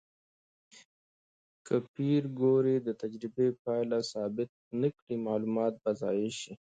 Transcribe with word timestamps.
که 1.65 1.75
پېیر 1.93 2.23
کوري 2.39 2.75
د 2.81 2.87
تجربې 3.01 3.47
پایله 3.63 3.99
ثبت 4.11 4.49
نه 4.81 4.89
کړي، 4.97 5.15
معلومات 5.27 5.73
به 5.83 5.91
ضایع 6.01 6.31
شي. 6.41 6.53